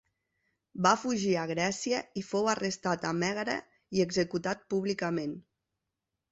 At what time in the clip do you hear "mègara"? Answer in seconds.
3.21-3.61